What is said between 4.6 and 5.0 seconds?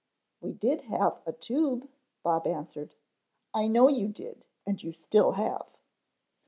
and you